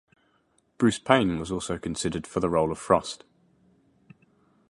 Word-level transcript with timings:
Bruce 0.79 0.97
Payne 0.97 1.37
was 1.37 1.51
also 1.51 1.77
considered 1.77 2.25
for 2.25 2.39
the 2.39 2.49
role 2.49 2.71
of 2.71 2.79
Frost. 2.79 3.23